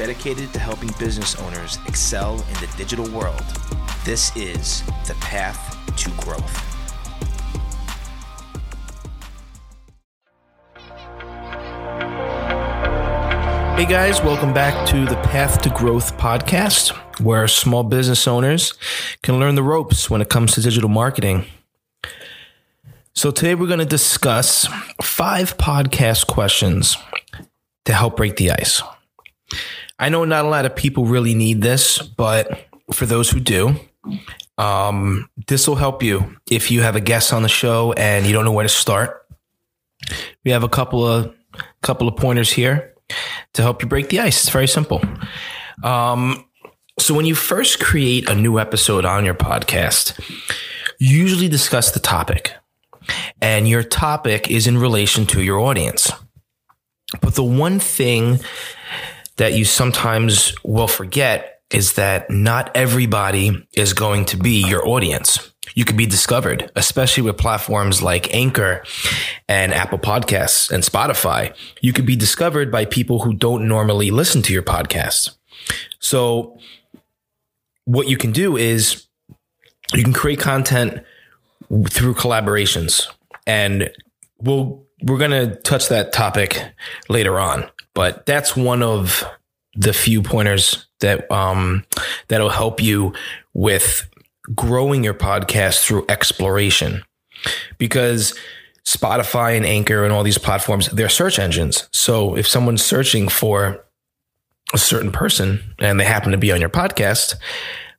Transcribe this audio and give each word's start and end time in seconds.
dedicated 0.00 0.50
to 0.50 0.58
helping 0.58 0.88
business 0.98 1.38
owners 1.42 1.78
excel 1.86 2.32
in 2.32 2.54
the 2.54 2.72
digital 2.78 3.06
world. 3.10 3.44
This 4.02 4.34
is 4.34 4.82
the 5.06 5.14
path 5.20 5.76
to 5.94 6.10
growth. 6.12 6.56
Hey 13.76 13.84
guys, 13.84 14.22
welcome 14.22 14.54
back 14.54 14.88
to 14.88 15.04
the 15.04 15.16
Path 15.16 15.60
to 15.60 15.68
Growth 15.68 16.16
podcast, 16.16 16.96
where 17.20 17.46
small 17.46 17.82
business 17.84 18.26
owners 18.26 18.72
can 19.22 19.38
learn 19.38 19.54
the 19.54 19.62
ropes 19.62 20.08
when 20.08 20.22
it 20.22 20.30
comes 20.30 20.54
to 20.54 20.62
digital 20.62 20.88
marketing. 20.88 21.44
So, 23.14 23.30
today 23.30 23.54
we're 23.54 23.66
going 23.66 23.80
to 23.80 23.84
discuss 23.84 24.66
five 25.02 25.58
podcast 25.58 26.26
questions 26.26 26.96
to 27.84 27.92
help 27.92 28.16
break 28.16 28.36
the 28.36 28.52
ice. 28.52 28.80
I 30.00 30.08
know 30.08 30.24
not 30.24 30.46
a 30.46 30.48
lot 30.48 30.64
of 30.64 30.74
people 30.74 31.04
really 31.04 31.34
need 31.34 31.60
this, 31.60 31.98
but 31.98 32.64
for 32.90 33.04
those 33.04 33.30
who 33.30 33.38
do, 33.38 33.76
um, 34.56 35.28
this 35.46 35.68
will 35.68 35.76
help 35.76 36.02
you 36.02 36.36
if 36.50 36.70
you 36.70 36.80
have 36.80 36.96
a 36.96 37.00
guest 37.00 37.34
on 37.34 37.42
the 37.42 37.50
show 37.50 37.92
and 37.92 38.26
you 38.26 38.32
don't 38.32 38.46
know 38.46 38.52
where 38.52 38.62
to 38.62 38.68
start. 38.68 39.26
We 40.42 40.52
have 40.52 40.64
a 40.64 40.70
couple 40.70 41.06
of 41.06 41.34
couple 41.82 42.08
of 42.08 42.16
pointers 42.16 42.50
here 42.50 42.94
to 43.52 43.62
help 43.62 43.82
you 43.82 43.88
break 43.88 44.08
the 44.08 44.20
ice. 44.20 44.40
It's 44.40 44.48
very 44.48 44.66
simple. 44.66 45.02
Um, 45.84 46.46
so 46.98 47.12
when 47.12 47.26
you 47.26 47.34
first 47.34 47.78
create 47.78 48.28
a 48.28 48.34
new 48.34 48.58
episode 48.58 49.04
on 49.04 49.26
your 49.26 49.34
podcast, 49.34 50.18
usually 50.98 51.48
discuss 51.48 51.90
the 51.90 52.00
topic, 52.00 52.54
and 53.42 53.68
your 53.68 53.82
topic 53.82 54.50
is 54.50 54.66
in 54.66 54.78
relation 54.78 55.26
to 55.26 55.42
your 55.42 55.60
audience. 55.60 56.10
But 57.20 57.34
the 57.34 57.44
one 57.44 57.80
thing 57.80 58.40
that 59.40 59.54
you 59.54 59.64
sometimes 59.64 60.52
will 60.62 60.86
forget 60.86 61.62
is 61.70 61.94
that 61.94 62.28
not 62.28 62.70
everybody 62.76 63.66
is 63.72 63.94
going 63.94 64.26
to 64.26 64.36
be 64.36 64.62
your 64.62 64.86
audience. 64.86 65.50
You 65.74 65.86
could 65.86 65.96
be 65.96 66.04
discovered, 66.04 66.70
especially 66.76 67.22
with 67.22 67.38
platforms 67.38 68.02
like 68.02 68.34
Anchor 68.34 68.84
and 69.48 69.72
Apple 69.72 69.98
Podcasts 69.98 70.70
and 70.70 70.84
Spotify. 70.84 71.56
You 71.80 71.94
could 71.94 72.04
be 72.04 72.16
discovered 72.16 72.70
by 72.70 72.84
people 72.84 73.20
who 73.20 73.32
don't 73.32 73.66
normally 73.66 74.10
listen 74.10 74.42
to 74.42 74.52
your 74.52 74.62
podcast. 74.62 75.38
So 76.00 76.58
what 77.86 78.08
you 78.08 78.18
can 78.18 78.32
do 78.32 78.58
is 78.58 79.06
you 79.94 80.04
can 80.04 80.12
create 80.12 80.38
content 80.38 81.02
through 81.88 82.12
collaborations 82.12 83.06
and 83.46 83.90
we'll 84.38 84.84
we're 85.02 85.16
going 85.16 85.30
to 85.30 85.56
touch 85.62 85.88
that 85.88 86.12
topic 86.12 86.62
later 87.08 87.40
on 87.40 87.70
but 87.94 88.26
that's 88.26 88.56
one 88.56 88.82
of 88.82 89.24
the 89.74 89.92
few 89.92 90.22
pointers 90.22 90.86
that 91.00 91.30
um, 91.30 91.84
that'll 92.28 92.48
help 92.50 92.82
you 92.82 93.12
with 93.54 94.08
growing 94.54 95.04
your 95.04 95.14
podcast 95.14 95.84
through 95.84 96.04
exploration 96.08 97.02
because 97.78 98.34
Spotify 98.84 99.56
and 99.56 99.64
Anchor 99.64 100.04
and 100.04 100.12
all 100.12 100.22
these 100.22 100.38
platforms, 100.38 100.88
they're 100.88 101.08
search 101.08 101.38
engines. 101.38 101.88
So 101.92 102.36
if 102.36 102.46
someone's 102.46 102.84
searching 102.84 103.28
for 103.28 103.84
a 104.72 104.78
certain 104.78 105.12
person 105.12 105.74
and 105.78 105.98
they 105.98 106.04
happen 106.04 106.32
to 106.32 106.38
be 106.38 106.52
on 106.52 106.60
your 106.60 106.70
podcast, 106.70 107.34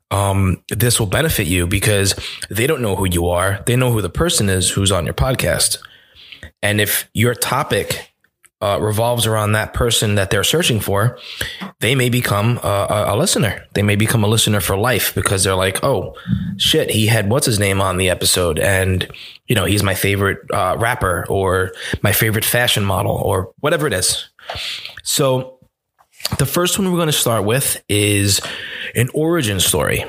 um, 0.10 0.62
this 0.70 1.00
will 1.00 1.08
benefit 1.08 1.48
you 1.48 1.68
because 1.68 2.16
they 2.50 2.68
don't 2.68 2.82
know 2.82 2.96
who 2.96 3.08
you 3.08 3.30
are. 3.30 3.64
They 3.66 3.76
know 3.76 3.92
who 3.92 4.02
the 4.02 4.10
person 4.10 4.50
is 4.50 4.70
who's 4.70 4.92
on 4.92 5.06
your 5.06 5.14
podcast. 5.14 5.78
And 6.62 6.82
if 6.82 7.10
your 7.14 7.34
topic 7.34 8.11
uh, 8.62 8.78
revolves 8.80 9.26
around 9.26 9.54
that 9.54 9.74
person 9.74 10.16
that 10.16 10.30
they're 10.30 10.44
searching 10.44 10.80
for, 10.80 11.18
they 11.80 11.96
may 11.96 12.10
become 12.10 12.60
a, 12.64 13.06
a, 13.08 13.18
listener. 13.18 13.66
They 13.74 13.82
may 13.82 13.96
become 13.96 14.24
a 14.24 14.28
listener 14.28 14.62
for 14.62 14.78
life 14.78 15.16
because 15.16 15.44
they're 15.44 15.56
like, 15.56 15.84
oh, 15.84 16.16
shit, 16.58 16.92
he 16.92 17.08
had 17.08 17.30
what's 17.30 17.48
his 17.48 17.60
name 17.60 17.82
on 17.82 17.98
the 17.98 18.10
episode. 18.10 18.60
And, 18.60 19.08
you 19.48 19.56
know, 19.56 19.66
he's 19.66 19.82
my 19.82 19.96
favorite 19.96 20.40
uh, 20.52 20.76
rapper 20.78 21.26
or 21.28 21.74
my 22.04 22.12
favorite 22.12 22.46
fashion 22.46 22.84
model 22.84 23.14
or 23.14 23.52
whatever 23.62 23.88
it 23.88 23.94
is. 23.94 24.30
So 25.04 25.58
the 26.38 26.46
first 26.46 26.78
one 26.78 26.92
we're 26.92 26.98
going 26.98 27.08
to 27.08 27.14
start 27.14 27.44
with 27.46 27.84
is 27.90 28.42
an 28.96 29.10
origin 29.14 29.60
story. 29.60 30.06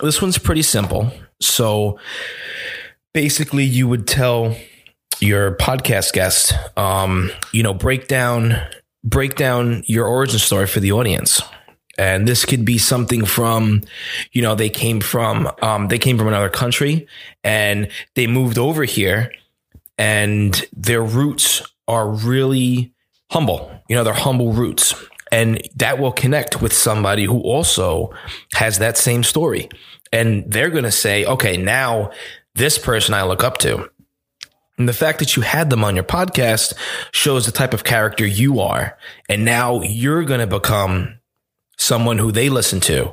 This 0.00 0.22
one's 0.22 0.38
pretty 0.38 0.62
simple. 0.62 1.10
So 1.40 1.98
basically, 3.12 3.64
you 3.64 3.88
would 3.88 4.06
tell 4.06 4.56
your 5.20 5.56
podcast 5.56 6.12
guest, 6.12 6.52
um, 6.76 7.30
you 7.52 7.62
know, 7.62 7.74
break 7.74 8.08
down 8.08 8.56
break 9.04 9.36
down 9.36 9.82
your 9.86 10.06
origin 10.06 10.38
story 10.38 10.66
for 10.66 10.80
the 10.80 10.92
audience. 10.92 11.40
And 11.96 12.28
this 12.28 12.44
could 12.44 12.64
be 12.64 12.78
something 12.78 13.24
from, 13.24 13.82
you 14.32 14.42
know, 14.42 14.54
they 14.54 14.70
came 14.70 15.00
from 15.00 15.50
um, 15.62 15.88
they 15.88 15.98
came 15.98 16.16
from 16.16 16.28
another 16.28 16.48
country 16.48 17.08
and 17.42 17.88
they 18.14 18.26
moved 18.26 18.58
over 18.58 18.84
here, 18.84 19.32
and 19.96 20.64
their 20.72 21.02
roots 21.02 21.62
are 21.88 22.08
really 22.08 22.92
humble. 23.30 23.70
You 23.88 23.96
know, 23.96 24.04
they're 24.04 24.12
humble 24.12 24.52
roots. 24.52 24.94
And 25.30 25.60
that 25.76 25.98
will 25.98 26.12
connect 26.12 26.62
with 26.62 26.72
somebody 26.72 27.24
who 27.24 27.40
also 27.40 28.14
has 28.54 28.78
that 28.78 28.96
same 28.96 29.22
story. 29.22 29.68
And 30.10 30.50
they're 30.50 30.70
going 30.70 30.84
to 30.84 30.90
say, 30.90 31.26
okay, 31.26 31.58
now 31.58 32.12
this 32.54 32.78
person 32.78 33.12
I 33.12 33.24
look 33.24 33.44
up 33.44 33.58
to 33.58 33.90
and 34.78 34.88
the 34.88 34.92
fact 34.92 35.18
that 35.18 35.36
you 35.36 35.42
had 35.42 35.70
them 35.70 35.84
on 35.84 35.94
your 35.96 36.04
podcast 36.04 36.72
shows 37.12 37.44
the 37.44 37.52
type 37.52 37.74
of 37.74 37.84
character 37.84 38.24
you 38.24 38.60
are. 38.60 38.96
And 39.28 39.44
now 39.44 39.82
you're 39.82 40.24
going 40.24 40.40
to 40.40 40.46
become 40.46 41.18
someone 41.76 42.18
who 42.18 42.32
they 42.32 42.48
listen 42.48 42.80
to 42.80 43.12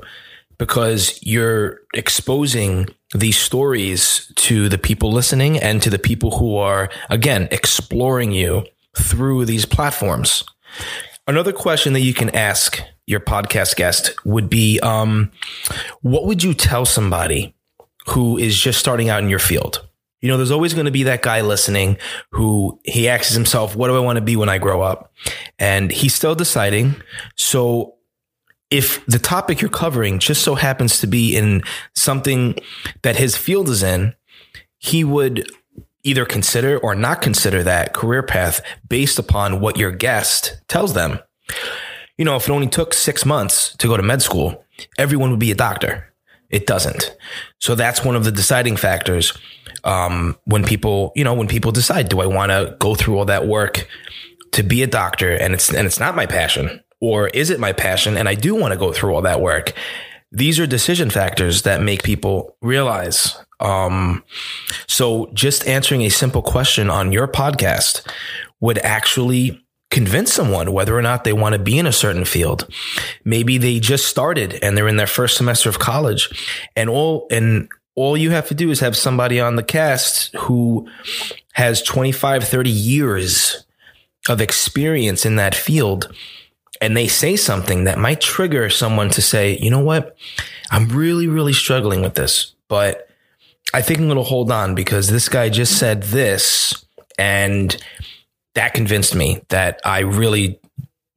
because 0.58 1.20
you're 1.22 1.82
exposing 1.94 2.88
these 3.14 3.38
stories 3.38 4.32
to 4.36 4.70
the 4.70 4.78
people 4.78 5.12
listening 5.12 5.60
and 5.60 5.82
to 5.82 5.90
the 5.90 6.00
people 6.00 6.38
who 6.38 6.56
are, 6.56 6.90
again, 7.10 7.48
exploring 7.52 8.32
you 8.32 8.64
through 8.98 9.46
these 9.46 9.66
platforms. 9.66 10.44
Another 11.28 11.52
question 11.52 11.94
that 11.94 12.02
you 12.02 12.14
can 12.14 12.30
ask 12.36 12.82
your 13.08 13.20
podcast 13.20 13.76
guest 13.76 14.14
would 14.26 14.50
be 14.50 14.80
um, 14.82 15.32
what 16.02 16.26
would 16.26 16.44
you 16.44 16.54
tell 16.54 16.86
somebody 16.86 17.56
who 18.08 18.38
is 18.38 18.58
just 18.58 18.80
starting 18.80 19.10
out 19.10 19.24
in 19.24 19.30
your 19.30 19.40
field? 19.40 19.86
You 20.26 20.32
know, 20.32 20.38
there's 20.38 20.50
always 20.50 20.74
going 20.74 20.86
to 20.88 20.92
be 20.92 21.04
that 21.04 21.22
guy 21.22 21.42
listening 21.42 22.00
who 22.32 22.80
he 22.84 23.08
asks 23.08 23.36
himself, 23.36 23.76
what 23.76 23.90
do 23.90 23.96
I 23.96 24.00
want 24.00 24.18
to 24.18 24.24
be 24.24 24.36
when 24.36 24.50
I 24.50 24.58
grow 24.58 24.82
up? 24.82 25.14
And 25.60 25.92
he's 25.92 26.16
still 26.16 26.34
deciding. 26.34 26.96
So 27.36 27.94
if 28.72 29.06
the 29.06 29.20
topic 29.20 29.62
you're 29.62 29.70
covering 29.70 30.18
just 30.18 30.42
so 30.42 30.56
happens 30.56 31.00
to 31.02 31.06
be 31.06 31.36
in 31.36 31.62
something 31.94 32.56
that 33.04 33.18
his 33.18 33.38
field 33.38 33.70
is 33.70 33.84
in, 33.84 34.16
he 34.80 35.04
would 35.04 35.48
either 36.02 36.26
consider 36.26 36.80
or 36.80 36.96
not 36.96 37.22
consider 37.22 37.62
that 37.62 37.94
career 37.94 38.24
path 38.24 38.62
based 38.90 39.20
upon 39.20 39.60
what 39.60 39.78
your 39.78 39.92
guest 39.92 40.60
tells 40.68 40.96
them. 40.96 41.20
You 42.18 42.26
know, 42.26 42.36
if 42.36 42.50
it 42.50 42.52
only 42.52 42.66
took 42.66 42.96
six 42.96 43.28
months 43.28 43.76
to 43.78 43.88
go 43.88 43.96
to 43.96 44.02
med 44.02 44.24
school, 44.24 44.66
everyone 44.98 45.30
would 45.30 45.40
be 45.40 45.52
a 45.52 45.56
doctor. 45.56 46.12
It 46.50 46.66
doesn't. 46.66 47.16
So 47.60 47.76
that's 47.76 48.04
one 48.04 48.16
of 48.16 48.24
the 48.24 48.32
deciding 48.32 48.78
factors 48.78 49.38
um, 49.86 50.38
when 50.46 50.64
people, 50.64 51.12
you 51.16 51.24
know, 51.24 51.34
when 51.34 51.48
people 51.48 51.72
decide, 51.72 52.10
do 52.10 52.20
I 52.20 52.26
want 52.26 52.52
to 52.52 52.76
go 52.80 52.96
through 52.96 53.18
all 53.18 53.26
that 53.26 53.48
work 53.48 53.88
to 54.52 54.64
be 54.64 54.84
a 54.84 54.88
doctor 54.88 55.32
and 55.32 55.54
it's, 55.54 55.74
and 55.74 55.86
it's 55.86 56.00
not 56.00 56.16
my 56.16 56.26
passion 56.26 56.84
or 57.00 57.28
is 57.30 57.50
it 57.50 57.60
my 57.60 57.72
passion 57.72 58.18
and 58.18 58.28
I 58.28 58.36
do 58.36 58.56
want 58.56 58.74
to 58.74 58.80
go 58.80 58.92
through 58.92 59.14
all 59.14 59.22
that 59.22 59.42
work? 59.42 59.74
These 60.32 60.60
are 60.60 60.68
decision 60.68 61.10
factors 61.10 61.62
that 61.62 61.82
make 61.82 62.04
people 62.04 62.58
realize. 62.62 63.38
Um, 63.60 64.24
so 64.88 65.30
just 65.34 65.68
answering 65.68 66.02
a 66.02 66.10
simple 66.10 66.42
question 66.42 66.90
on 66.90 67.12
your 67.12 67.28
podcast 67.28 68.06
would 68.60 68.80
actually 68.80 69.66
convince 69.92 70.34
someone 70.34 70.74
whether 70.74 70.98
or 70.98 71.02
not 71.02 71.24
they 71.24 71.32
want 71.32 71.54
to 71.54 71.60
be 71.60 71.78
in 71.78 71.86
a 71.86 71.92
certain 71.92 72.26
field. 72.26 72.68
Maybe 73.24 73.58
they 73.58 73.80
just 73.80 74.08
started 74.08 74.60
and 74.62 74.76
they're 74.76 74.88
in 74.88 74.98
their 74.98 75.08
first 75.08 75.38
semester 75.38 75.70
of 75.70 75.80
college 75.80 76.68
and 76.76 76.90
all, 76.90 77.28
and 77.32 77.70
all 77.96 78.18
you 78.18 78.32
have 78.32 78.48
to 78.50 78.54
do 78.54 78.70
is 78.70 78.82
have 78.82 78.98
somebody 78.98 79.40
on 79.40 79.56
the 79.56 79.64
cast 79.64 80.36
who 80.36 80.88
has 81.54 81.82
25, 81.82 82.44
30 82.44 82.70
years 82.70 83.66
of 84.28 84.42
experience 84.42 85.26
in 85.26 85.38
that 85.38 85.56
field. 85.56 86.14
And 86.82 86.96
they 86.96 87.08
say 87.08 87.38
something 87.38 87.86
that 87.86 87.98
might 87.98 88.20
trigger 88.20 88.70
someone 88.70 89.10
to 89.12 89.22
say, 89.22 89.58
you 89.58 89.70
know 89.70 89.80
what? 89.80 90.18
I'm 90.72 90.90
really, 90.90 91.28
really 91.28 91.54
struggling 91.54 92.02
with 92.02 92.16
this, 92.16 92.54
but 92.68 93.10
I 93.74 93.82
think 93.82 94.00
I'm 94.00 94.08
going 94.08 94.18
to 94.18 94.24
hold 94.24 94.52
on 94.52 94.76
because 94.76 95.08
this 95.08 95.30
guy 95.30 95.50
just 95.50 95.80
said 95.80 96.04
this. 96.04 96.86
And 97.18 97.82
that 98.56 98.74
convinced 98.74 99.16
me 99.16 99.42
that 99.50 99.80
I 99.86 100.00
really 100.00 100.60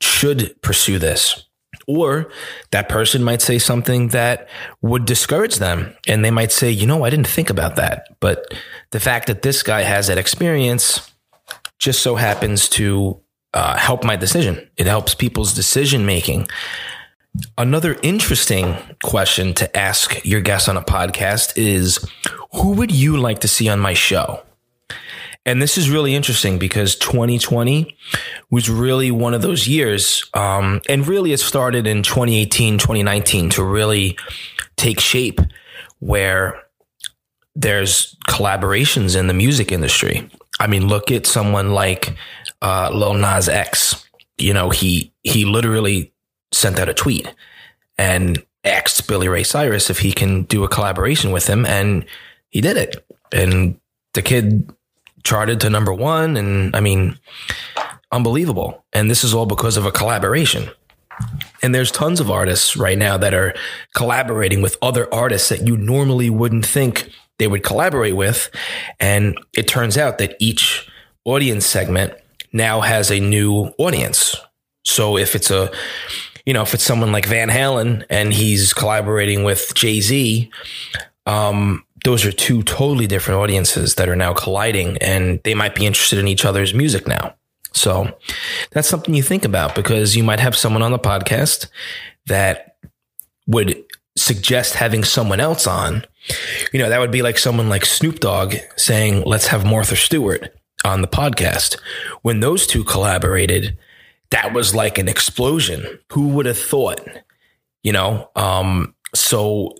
should 0.00 0.60
pursue 0.62 0.98
this. 0.98 1.44
Or 1.88 2.30
that 2.70 2.88
person 2.88 3.24
might 3.24 3.40
say 3.42 3.58
something 3.58 4.08
that 4.08 4.48
would 4.82 5.06
discourage 5.06 5.56
them. 5.56 5.96
And 6.06 6.24
they 6.24 6.30
might 6.30 6.52
say, 6.52 6.70
you 6.70 6.86
know, 6.86 7.02
I 7.04 7.10
didn't 7.10 7.26
think 7.26 7.50
about 7.50 7.76
that. 7.76 8.08
But 8.20 8.54
the 8.90 9.00
fact 9.00 9.26
that 9.26 9.42
this 9.42 9.62
guy 9.62 9.80
has 9.80 10.06
that 10.08 10.18
experience 10.18 11.10
just 11.78 12.02
so 12.02 12.16
happens 12.16 12.68
to 12.70 13.20
uh, 13.54 13.76
help 13.78 14.04
my 14.04 14.16
decision. 14.16 14.68
It 14.76 14.86
helps 14.86 15.14
people's 15.14 15.54
decision 15.54 16.04
making. 16.04 16.46
another 17.56 17.96
interesting 18.02 18.76
question 19.02 19.54
to 19.54 19.76
ask 19.76 20.24
your 20.24 20.40
guests 20.40 20.68
on 20.68 20.76
a 20.76 20.82
podcast 20.82 21.52
is 21.56 22.04
who 22.52 22.72
would 22.72 22.90
you 22.90 23.16
like 23.16 23.40
to 23.40 23.48
see 23.48 23.68
on 23.68 23.78
my 23.78 23.94
show? 23.94 24.42
And 25.48 25.62
this 25.62 25.78
is 25.78 25.88
really 25.88 26.14
interesting 26.14 26.58
because 26.58 26.94
2020 26.96 27.96
was 28.50 28.68
really 28.68 29.10
one 29.10 29.32
of 29.32 29.40
those 29.40 29.66
years. 29.66 30.28
Um, 30.34 30.82
and 30.90 31.08
really, 31.08 31.32
it 31.32 31.40
started 31.40 31.86
in 31.86 32.02
2018, 32.02 32.76
2019 32.76 33.48
to 33.50 33.64
really 33.64 34.18
take 34.76 35.00
shape 35.00 35.40
where 36.00 36.60
there's 37.56 38.14
collaborations 38.28 39.18
in 39.18 39.26
the 39.26 39.32
music 39.32 39.72
industry. 39.72 40.28
I 40.60 40.66
mean, 40.66 40.86
look 40.86 41.10
at 41.10 41.24
someone 41.24 41.72
like 41.72 42.14
uh, 42.60 42.90
Lil 42.92 43.14
Nas 43.14 43.48
X. 43.48 44.06
You 44.36 44.52
know, 44.52 44.68
he 44.68 45.14
he 45.22 45.46
literally 45.46 46.12
sent 46.52 46.78
out 46.78 46.90
a 46.90 46.94
tweet 46.94 47.34
and 47.96 48.44
asked 48.64 49.08
Billy 49.08 49.28
Ray 49.28 49.44
Cyrus 49.44 49.88
if 49.88 50.00
he 50.00 50.12
can 50.12 50.42
do 50.42 50.62
a 50.64 50.68
collaboration 50.68 51.32
with 51.32 51.46
him, 51.46 51.64
and 51.64 52.04
he 52.50 52.60
did 52.60 52.76
it. 52.76 53.02
And 53.32 53.80
the 54.12 54.20
kid 54.20 54.70
charted 55.24 55.60
to 55.60 55.70
number 55.70 55.92
one, 55.92 56.36
and 56.36 56.74
I 56.74 56.80
mean, 56.80 57.18
unbelievable. 58.12 58.84
And 58.92 59.10
this 59.10 59.24
is 59.24 59.34
all 59.34 59.46
because 59.46 59.76
of 59.76 59.86
a 59.86 59.92
collaboration. 59.92 60.70
And 61.62 61.74
there's 61.74 61.90
tons 61.90 62.20
of 62.20 62.30
artists 62.30 62.76
right 62.76 62.96
now 62.96 63.16
that 63.18 63.34
are 63.34 63.54
collaborating 63.94 64.62
with 64.62 64.76
other 64.80 65.12
artists 65.12 65.48
that 65.48 65.66
you 65.66 65.76
normally 65.76 66.30
wouldn't 66.30 66.64
think 66.64 67.10
they 67.38 67.48
would 67.48 67.62
collaborate 67.64 68.16
with. 68.16 68.50
And 69.00 69.38
it 69.56 69.66
turns 69.66 69.98
out 69.98 70.18
that 70.18 70.36
each 70.38 70.88
audience 71.24 71.66
segment 71.66 72.14
now 72.52 72.80
has 72.80 73.10
a 73.10 73.20
new 73.20 73.72
audience. 73.78 74.36
So 74.84 75.18
if 75.18 75.34
it's 75.34 75.50
a, 75.50 75.70
you 76.46 76.54
know, 76.54 76.62
if 76.62 76.72
it's 76.72 76.84
someone 76.84 77.12
like 77.12 77.26
Van 77.26 77.48
Halen 77.48 78.04
and 78.08 78.32
he's 78.32 78.72
collaborating 78.72 79.44
with 79.44 79.74
Jay 79.74 80.00
Z, 80.00 80.50
um, 81.26 81.84
those 82.08 82.24
are 82.24 82.32
two 82.32 82.62
totally 82.62 83.06
different 83.06 83.38
audiences 83.38 83.96
that 83.96 84.08
are 84.08 84.16
now 84.16 84.32
colliding 84.32 84.96
and 84.96 85.42
they 85.44 85.52
might 85.52 85.74
be 85.74 85.84
interested 85.84 86.18
in 86.18 86.26
each 86.26 86.46
other's 86.46 86.72
music 86.72 87.06
now. 87.06 87.34
So 87.74 88.16
that's 88.70 88.88
something 88.88 89.14
you 89.14 89.22
think 89.22 89.44
about 89.44 89.74
because 89.74 90.16
you 90.16 90.24
might 90.24 90.40
have 90.40 90.56
someone 90.56 90.80
on 90.80 90.90
the 90.90 90.98
podcast 90.98 91.68
that 92.24 92.76
would 93.46 93.84
suggest 94.16 94.72
having 94.72 95.04
someone 95.04 95.38
else 95.38 95.66
on. 95.66 96.02
You 96.72 96.78
know, 96.78 96.88
that 96.88 96.98
would 96.98 97.10
be 97.10 97.20
like 97.20 97.36
someone 97.36 97.68
like 97.68 97.84
Snoop 97.84 98.20
Dogg 98.20 98.54
saying, 98.76 99.24
let's 99.24 99.48
have 99.48 99.66
Martha 99.66 99.94
Stewart 99.94 100.56
on 100.86 101.02
the 101.02 101.08
podcast. 101.08 101.78
When 102.22 102.40
those 102.40 102.66
two 102.66 102.84
collaborated, 102.84 103.76
that 104.30 104.54
was 104.54 104.74
like 104.74 104.96
an 104.96 105.10
explosion. 105.10 105.98
Who 106.12 106.28
would 106.28 106.46
have 106.46 106.58
thought? 106.58 107.06
You 107.82 107.92
know, 107.92 108.30
um, 108.34 108.94
so 109.14 109.74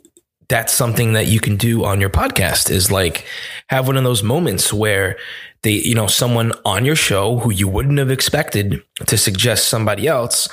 that's 0.49 0.73
something 0.73 1.13
that 1.13 1.27
you 1.27 1.41
can 1.41 1.57
do 1.57 1.85
on 1.85 2.01
your 2.01 2.11
podcast 2.11 2.71
is 2.71 2.91
like 2.91 3.27
have 3.69 3.87
one 3.87 3.97
of 3.97 4.05
those 4.05 4.23
moments 4.23 4.73
where 4.73 5.19
they, 5.63 5.73
you 5.73 5.95
know, 5.95 6.07
someone 6.07 6.53
on 6.65 6.85
your 6.85 6.97
show 6.97 7.39
who 7.39 7.53
you 7.53 7.69
wouldn't 7.69 7.99
have 7.99 8.11
expected 8.11 8.83
to 9.07 9.19
suggest 9.19 9.69
somebody 9.69 10.07
else, 10.07 10.49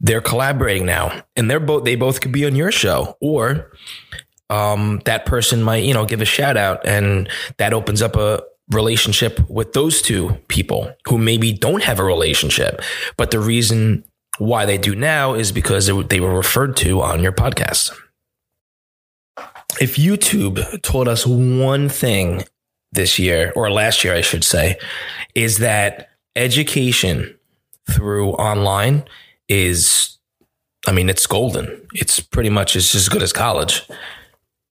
they're 0.00 0.20
collaborating 0.20 0.86
now 0.86 1.22
and 1.34 1.50
they're 1.50 1.60
both, 1.60 1.84
they 1.84 1.96
both 1.96 2.20
could 2.20 2.32
be 2.32 2.46
on 2.46 2.54
your 2.56 2.72
show 2.72 3.16
or, 3.20 3.72
um, 4.48 5.02
that 5.04 5.26
person 5.26 5.62
might, 5.62 5.84
you 5.84 5.92
know, 5.92 6.06
give 6.06 6.22
a 6.22 6.26
shout 6.26 6.56
out 6.56 6.86
and 6.86 7.28
that 7.58 7.74
opens 7.74 8.00
up 8.00 8.16
a, 8.16 8.42
relationship 8.70 9.38
with 9.48 9.72
those 9.72 10.02
two 10.02 10.30
people 10.48 10.92
who 11.06 11.18
maybe 11.18 11.52
don't 11.52 11.82
have 11.82 12.00
a 12.00 12.04
relationship. 12.04 12.80
But 13.16 13.30
the 13.30 13.38
reason 13.38 14.04
why 14.38 14.66
they 14.66 14.78
do 14.78 14.94
now 14.94 15.34
is 15.34 15.52
because 15.52 15.86
they 15.86 16.20
were 16.20 16.36
referred 16.36 16.76
to 16.78 17.00
on 17.02 17.22
your 17.22 17.32
podcast. 17.32 17.96
If 19.80 19.96
YouTube 19.96 20.82
told 20.82 21.08
us 21.08 21.26
one 21.26 21.88
thing 21.88 22.44
this 22.92 23.18
year, 23.18 23.52
or 23.54 23.70
last 23.70 24.04
year, 24.04 24.14
I 24.14 24.20
should 24.20 24.44
say, 24.44 24.78
is 25.34 25.58
that 25.58 26.08
education 26.34 27.36
through 27.90 28.30
online 28.32 29.04
is, 29.48 30.18
I 30.86 30.92
mean, 30.92 31.10
it's 31.10 31.26
golden. 31.26 31.86
It's 31.94 32.20
pretty 32.20 32.50
much 32.50 32.74
it's 32.74 32.94
as 32.94 33.08
good 33.08 33.22
as 33.22 33.32
college. 33.32 33.86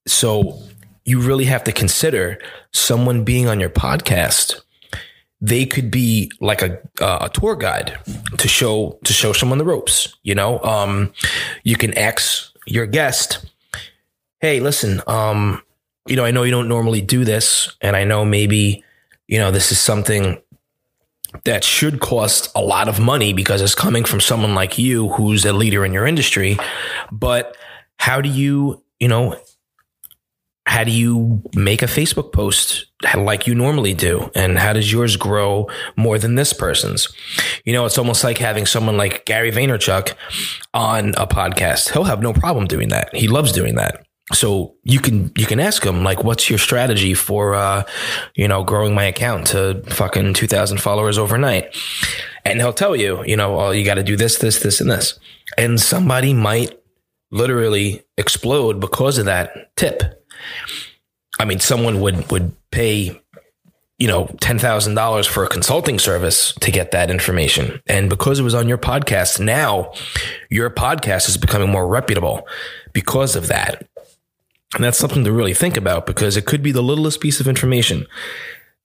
So 0.07 0.59
you 1.06 1.21
really 1.21 1.45
have 1.45 1.63
to 1.65 1.71
consider 1.71 2.39
someone 2.74 3.24
being 3.24 3.48
on 3.48 3.59
your 3.59 3.69
podcast 3.69 4.62
they 5.41 5.65
could 5.65 5.91
be 5.91 6.31
like 6.39 6.62
a 6.62 6.80
uh, 7.01 7.19
a 7.21 7.30
tour 7.30 7.56
guide 7.56 7.98
to 8.38 8.48
show 8.48 8.98
to 9.03 9.13
show 9.13 9.33
someone 9.33 9.57
the 9.57 9.65
ropes 9.65 10.15
you 10.24 10.33
know 10.33 10.59
um, 10.62 11.13
you 11.63 11.75
can 11.75 11.95
ask 11.98 12.51
your 12.65 12.86
guest 12.86 13.45
hey 14.45 14.59
listen 14.59 15.01
um, 15.07 15.59
you 16.06 16.15
know 16.15 16.24
i 16.24 16.30
know 16.30 16.44
you 16.44 16.51
don't 16.51 16.68
normally 16.68 17.01
do 17.01 17.25
this 17.25 17.75
and 17.81 17.95
i 17.95 18.03
know 18.03 18.24
maybe 18.24 18.83
you 19.27 19.39
know 19.39 19.50
this 19.50 19.71
is 19.71 19.80
something 19.80 20.39
that 21.45 21.63
should 21.63 22.00
cost 22.00 22.51
a 22.53 22.62
lot 22.62 22.88
of 22.88 23.00
money 23.00 23.33
because 23.33 23.59
it's 23.59 23.74
coming 23.74 24.03
from 24.03 24.21
someone 24.21 24.53
like 24.53 24.77
you 24.77 25.09
who's 25.09 25.45
a 25.45 25.51
leader 25.51 25.83
in 25.83 25.92
your 25.92 26.06
industry 26.06 26.59
but 27.12 27.57
how 27.97 28.21
do 28.21 28.30
you 28.30 28.83
you 29.00 29.07
know 29.07 29.36
how 30.68 30.83
do 30.83 30.91
you 30.91 31.41
make 31.56 31.81
a 31.81 31.88
Facebook 31.88 32.31
post 32.31 32.88
like 33.15 33.45
you 33.45 33.53
normally 33.53 33.94
do? 33.94 34.31
And 34.33 34.57
how 34.57 34.74
does 34.74 34.91
yours 34.91 35.15
grow 35.15 35.69
more 35.95 36.18
than 36.18 36.33
this 36.33 36.53
person's? 36.53 37.07
You 37.65 37.74
know, 37.74 37.86
it's 37.86 38.00
almost 38.00 38.24
like 38.24 38.39
having 38.39 38.65
someone 38.65 38.98
like 38.98 39.25
Gary 39.25 39.51
Vaynerchuk 39.51 40.15
on 40.74 41.09
a 41.09 41.27
podcast. 41.27 41.94
He'll 41.94 42.06
have 42.06 42.24
no 42.24 42.33
problem 42.33 42.65
doing 42.65 42.89
that. 42.89 43.15
He 43.15 43.27
loves 43.27 43.51
doing 43.51 43.75
that. 43.75 44.06
So 44.33 44.75
you 44.83 45.00
can 45.00 45.31
you 45.38 45.45
can 45.45 45.60
ask 45.60 45.83
them 45.83 46.04
like, 46.04 46.24
what's 46.24 46.50
your 46.50 46.60
strategy 46.60 47.13
for 47.13 47.54
uh, 47.54 47.83
you 48.36 48.48
know 48.48 48.63
growing 48.63 48.95
my 48.95 49.06
account 49.06 49.48
to 49.48 49.83
fucking 49.88 50.33
two 50.33 50.48
thousand 50.48 50.81
followers 50.81 51.18
overnight? 51.18 51.75
And 52.44 52.60
he'll 52.60 52.74
tell 52.74 52.95
you, 52.95 53.24
you 53.25 53.36
know, 53.38 53.60
oh, 53.60 53.72
you 53.72 53.86
got 53.86 53.95
to 53.95 54.04
do 54.04 54.16
this, 54.16 54.38
this, 54.38 54.60
this, 54.60 54.80
and 54.81 54.89
this. 54.89 55.19
And 55.57 55.80
somebody 55.80 56.33
might 56.33 56.80
literally 57.31 58.04
explode 58.18 58.80
because 58.80 59.18
of 59.18 59.25
that 59.25 59.75
tip 59.75 60.04
I 61.39 61.45
mean, 61.45 61.60
someone 61.60 62.00
would 62.01 62.30
would 62.31 62.56
pay, 62.72 63.22
you 63.98 64.07
know, 64.07 64.27
ten 64.39 64.57
thousand 64.57 64.95
dollars 64.95 65.27
for 65.27 65.44
a 65.44 65.48
consulting 65.48 66.00
service 66.00 66.54
to 66.62 66.72
get 66.72 66.92
that 66.92 67.12
information, 67.12 67.81
and 67.88 68.10
because 68.10 68.39
it 68.39 68.44
was 68.44 68.56
on 68.56 68.68
your 68.69 68.77
podcast, 68.77 69.39
now 69.39 69.92
your 70.50 70.69
podcast 70.69 71.27
is 71.27 71.38
becoming 71.38 71.69
more 71.69 71.88
reputable 71.88 72.48
because 72.94 73.36
of 73.36 73.48
that. 73.48 73.88
And 74.74 74.84
that's 74.84 74.98
something 74.98 75.24
to 75.24 75.31
really 75.31 75.53
think 75.53 75.77
about 75.77 76.05
because 76.05 76.36
it 76.36 76.45
could 76.45 76.62
be 76.62 76.72
the 76.72 76.84
littlest 76.84 77.22
piece 77.22 77.39
of 77.39 77.48
information 77.48 78.07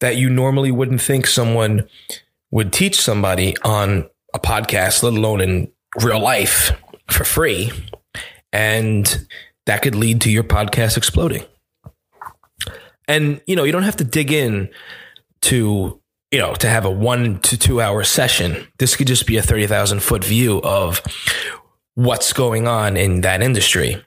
that 0.00 0.16
you 0.16 0.30
normally 0.30 0.70
wouldn't 0.70 1.00
think 1.00 1.26
someone 1.26 1.88
would 2.50 2.72
teach 2.72 3.00
somebody 3.00 3.56
on 3.64 4.08
a 4.34 4.38
podcast, 4.38 5.02
let 5.02 5.14
alone 5.14 5.40
in 5.40 5.72
real 6.02 6.20
life 6.20 6.72
for 7.08 7.24
free. 7.24 7.70
And 8.52 9.26
that 9.66 9.82
could 9.82 9.94
lead 9.94 10.20
to 10.22 10.30
your 10.30 10.44
podcast 10.44 10.96
exploding. 10.96 11.44
And, 13.08 13.40
you 13.46 13.56
know, 13.56 13.64
you 13.64 13.72
don't 13.72 13.82
have 13.82 13.96
to 13.96 14.04
dig 14.04 14.30
in 14.30 14.70
to, 15.42 16.00
you 16.30 16.38
know, 16.38 16.54
to 16.54 16.68
have 16.68 16.84
a 16.84 16.90
one 16.90 17.40
to 17.40 17.58
two 17.58 17.80
hour 17.80 18.04
session. 18.04 18.68
This 18.78 18.96
could 18.96 19.08
just 19.08 19.26
be 19.26 19.36
a 19.36 19.42
30,000 19.42 20.00
foot 20.00 20.24
view 20.24 20.60
of 20.62 21.02
what's 21.94 22.32
going 22.32 22.68
on 22.68 22.96
in 22.96 23.22
that 23.22 23.42
industry. 23.42 24.04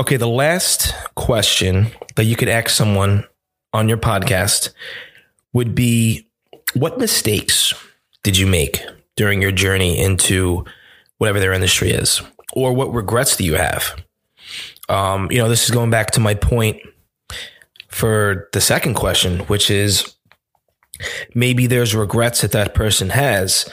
Okay, 0.00 0.16
the 0.16 0.28
last 0.28 0.94
question 1.14 1.92
that 2.16 2.24
you 2.24 2.36
could 2.36 2.48
ask 2.48 2.70
someone 2.70 3.24
on 3.72 3.88
your 3.88 3.98
podcast 3.98 4.70
would 5.52 5.74
be 5.74 6.26
what 6.74 6.98
mistakes 6.98 7.74
did 8.22 8.36
you 8.36 8.46
make 8.46 8.82
during 9.16 9.42
your 9.42 9.52
journey 9.52 9.98
into 9.98 10.64
whatever 11.18 11.40
their 11.40 11.52
industry 11.52 11.90
is? 11.90 12.22
Or 12.54 12.72
what 12.72 12.92
regrets 12.92 13.36
do 13.36 13.44
you 13.44 13.54
have? 13.54 13.94
Um, 14.88 15.30
you 15.30 15.38
know, 15.38 15.48
this 15.48 15.64
is 15.64 15.70
going 15.70 15.90
back 15.90 16.10
to 16.12 16.20
my 16.20 16.34
point 16.34 16.80
for 17.88 18.48
the 18.52 18.60
second 18.60 18.94
question, 18.94 19.40
which 19.40 19.70
is 19.70 20.16
maybe 21.34 21.66
there's 21.66 21.94
regrets 21.94 22.40
that 22.40 22.52
that 22.52 22.74
person 22.74 23.10
has. 23.10 23.70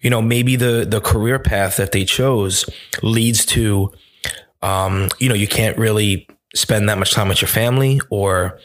You 0.00 0.10
know, 0.10 0.22
maybe 0.22 0.56
the 0.56 0.86
the 0.88 1.00
career 1.00 1.38
path 1.38 1.76
that 1.76 1.92
they 1.92 2.04
chose 2.04 2.68
leads 3.02 3.44
to, 3.46 3.92
um, 4.62 5.08
you 5.18 5.28
know, 5.28 5.34
you 5.34 5.48
can't 5.48 5.76
really 5.78 6.26
spend 6.54 6.88
that 6.88 6.98
much 6.98 7.12
time 7.12 7.28
with 7.28 7.40
your 7.40 7.48
family 7.48 8.00
or 8.10 8.58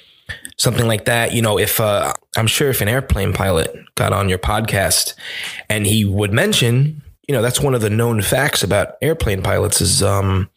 something 0.58 0.88
like 0.88 1.06
that. 1.06 1.34
You 1.34 1.42
know, 1.42 1.58
if 1.58 1.80
uh, 1.80 2.14
I'm 2.36 2.48
sure 2.48 2.70
if 2.70 2.82
an 2.82 2.88
airplane 2.88 3.34
pilot 3.34 3.76
got 3.96 4.14
on 4.14 4.30
your 4.30 4.40
podcast 4.40 5.14
and 5.70 5.86
he 5.86 6.06
would 6.06 6.34
mention, 6.34 7.02
you 7.28 7.36
know, 7.36 7.42
that's 7.42 7.60
one 7.60 7.76
of 7.76 7.82
the 7.82 7.90
known 7.90 8.22
facts 8.22 8.64
about 8.64 8.96
airplane 9.02 9.42
pilots 9.42 9.82
is, 9.82 10.04
um, 10.04 10.50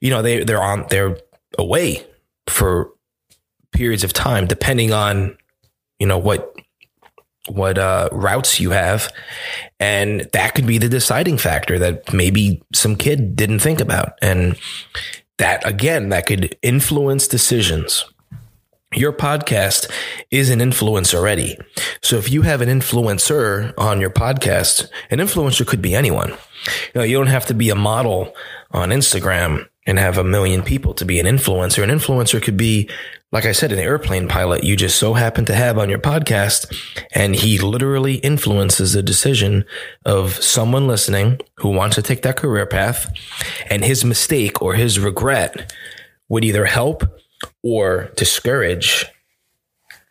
you 0.00 0.10
know, 0.10 0.22
they 0.22 0.44
they're 0.44 0.62
on 0.62 0.86
they're 0.90 1.16
away 1.58 2.06
for 2.46 2.90
periods 3.72 4.04
of 4.04 4.12
time, 4.12 4.46
depending 4.46 4.92
on, 4.92 5.36
you 5.98 6.06
know, 6.06 6.18
what 6.18 6.54
what 7.48 7.78
uh, 7.78 8.08
routes 8.12 8.60
you 8.60 8.70
have. 8.70 9.10
And 9.78 10.28
that 10.32 10.54
could 10.54 10.66
be 10.66 10.78
the 10.78 10.88
deciding 10.88 11.38
factor 11.38 11.78
that 11.78 12.12
maybe 12.12 12.62
some 12.74 12.96
kid 12.96 13.34
didn't 13.36 13.60
think 13.60 13.80
about. 13.80 14.12
And 14.20 14.58
that, 15.38 15.66
again, 15.66 16.10
that 16.10 16.26
could 16.26 16.56
influence 16.62 17.26
decisions. 17.26 18.04
Your 18.96 19.12
podcast 19.12 19.88
is 20.32 20.50
an 20.50 20.60
influence 20.60 21.14
already. 21.14 21.56
So 22.02 22.16
if 22.16 22.28
you 22.28 22.42
have 22.42 22.60
an 22.60 22.68
influencer 22.68 23.72
on 23.78 24.00
your 24.00 24.10
podcast, 24.10 24.88
an 25.10 25.20
influencer 25.20 25.64
could 25.64 25.80
be 25.80 25.94
anyone. 25.94 26.30
You 26.30 26.36
know, 26.96 27.02
you 27.04 27.16
don't 27.16 27.28
have 27.28 27.46
to 27.46 27.54
be 27.54 27.70
a 27.70 27.76
model 27.76 28.34
on 28.72 28.88
Instagram 28.88 29.68
and 29.86 29.96
have 29.96 30.18
a 30.18 30.24
million 30.24 30.64
people 30.64 30.92
to 30.94 31.04
be 31.04 31.20
an 31.20 31.26
influencer. 31.26 31.84
An 31.84 31.90
influencer 31.90 32.42
could 32.42 32.56
be, 32.56 32.90
like 33.30 33.44
I 33.44 33.52
said, 33.52 33.70
an 33.70 33.78
airplane 33.78 34.26
pilot 34.26 34.64
you 34.64 34.74
just 34.74 34.98
so 34.98 35.14
happen 35.14 35.44
to 35.44 35.54
have 35.54 35.78
on 35.78 35.88
your 35.88 36.00
podcast. 36.00 36.66
And 37.12 37.36
he 37.36 37.58
literally 37.58 38.16
influences 38.16 38.94
the 38.94 39.04
decision 39.04 39.66
of 40.04 40.32
someone 40.42 40.88
listening 40.88 41.38
who 41.58 41.68
wants 41.68 41.94
to 41.94 42.02
take 42.02 42.22
that 42.22 42.36
career 42.36 42.66
path. 42.66 43.08
And 43.70 43.84
his 43.84 44.04
mistake 44.04 44.60
or 44.60 44.74
his 44.74 44.98
regret 44.98 45.72
would 46.28 46.44
either 46.44 46.64
help 46.64 47.19
or 47.62 48.10
discourage 48.16 49.06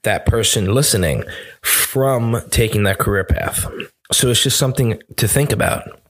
that 0.04 0.26
person 0.26 0.74
listening 0.74 1.24
from 1.62 2.42
taking 2.50 2.84
that 2.84 3.00
career 3.00 3.24
path. 3.24 3.66
So 4.12 4.30
it's 4.30 4.44
just 4.44 4.58
something 4.58 5.02
to 5.18 5.28
think 5.28 5.52
about 5.52 6.02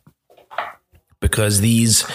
because 1.20 1.62
these 1.62 2.06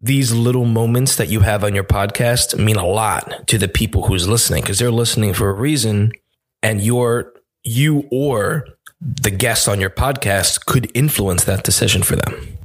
these 0.00 0.32
little 0.32 0.66
moments 0.66 1.16
that 1.16 1.28
you 1.28 1.40
have 1.40 1.64
on 1.64 1.74
your 1.74 1.84
podcast 1.84 2.58
mean 2.58 2.76
a 2.76 2.86
lot 2.86 3.46
to 3.46 3.58
the 3.58 3.68
people 3.68 4.06
who's 4.06 4.28
listening 4.28 4.62
because 4.62 4.78
they're 4.78 4.90
listening 4.90 5.32
for 5.32 5.48
a 5.48 5.54
reason 5.54 6.12
and 6.62 6.80
your 6.80 7.32
you 7.64 8.06
or 8.10 8.66
the 9.00 9.30
guests 9.30 9.68
on 9.68 9.80
your 9.80 9.90
podcast 9.90 10.66
could 10.66 10.90
influence 10.94 11.44
that 11.44 11.64
decision 11.64 12.02
for 12.02 12.16
them. 12.16 12.55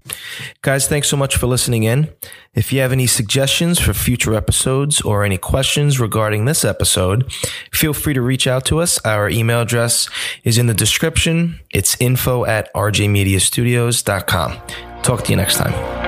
Guys, 0.62 0.88
thanks 0.88 1.08
so 1.08 1.18
much 1.18 1.36
for 1.36 1.48
listening 1.48 1.84
in. 1.84 2.10
If 2.54 2.72
you 2.74 2.82
have 2.82 2.92
any 2.92 3.08
suggestions 3.08 3.80
for 3.80 3.94
future 3.94 4.34
episodes 4.34 5.02
or 5.02 5.24
any 5.24 5.38
questions 5.38 6.00
regarding 6.00 6.46
this 6.46 6.66
episode, 6.66 7.32
feel 7.74 7.94
free 7.94 8.14
to 8.14 8.22
reach 8.22 8.48
out 8.48 8.66
to 8.66 8.80
us. 8.80 9.00
Our 9.06 9.30
email 9.30 9.62
address 9.62 10.10
is 10.44 10.58
in 10.58 10.68
the 10.68 10.74
description. 10.74 11.60
It's 11.72 11.96
info 12.00 12.46
at 12.46 12.74
rjmediastudios.com. 12.74 14.62
Talk 15.02 15.24
to 15.24 15.30
you 15.32 15.38
next 15.38 15.58
time. 15.58 16.02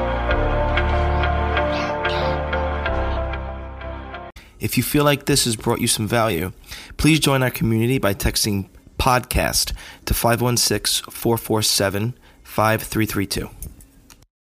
If 4.60 4.78
you 4.78 4.84
feel 4.84 5.04
like 5.04 5.26
this 5.26 5.44
has 5.44 5.58
brought 5.58 5.82
you 5.82 5.88
some 5.88 6.08
value, 6.08 6.54
please 6.96 7.20
join 7.20 7.44
our 7.44 7.52
community 7.52 7.98
by 7.98 8.14
texting 8.14 8.70
podcast 8.98 9.74
to 10.06 10.14
516 10.14 11.12
447 11.12 12.14
5332. 12.44 13.50